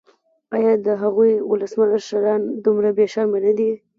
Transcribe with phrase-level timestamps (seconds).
[0.55, 3.71] ایا د هغوی ولسمشران دومره بې شرمه نه دي.